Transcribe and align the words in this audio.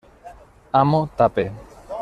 Amo, 0.81 1.03
tape. 1.15 1.45